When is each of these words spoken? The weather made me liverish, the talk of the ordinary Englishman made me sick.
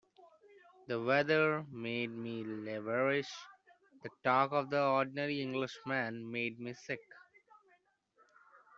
The 0.87 0.99
weather 0.99 1.63
made 1.69 2.09
me 2.09 2.43
liverish, 2.43 3.31
the 4.01 4.09
talk 4.23 4.51
of 4.51 4.71
the 4.71 4.83
ordinary 4.83 5.43
Englishman 5.43 6.31
made 6.31 6.59
me 6.59 6.73
sick. 6.73 7.01